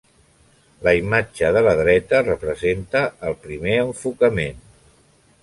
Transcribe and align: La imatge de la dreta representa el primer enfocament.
La 0.87 0.93
imatge 0.99 1.51
de 1.57 1.63
la 1.67 1.75
dreta 1.81 2.23
representa 2.31 3.03
el 3.29 3.37
primer 3.45 3.77
enfocament. 3.85 4.67